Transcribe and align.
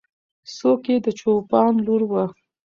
څوک 0.57 0.81
یې 0.89 0.97
د 1.05 1.07
چوپان 1.19 1.73
لور 1.85 2.01
وه؟ 2.11 2.25